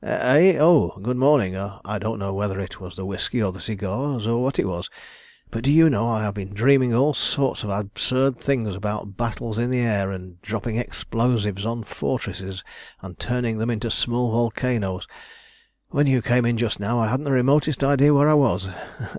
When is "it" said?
2.59-2.81, 4.57-4.65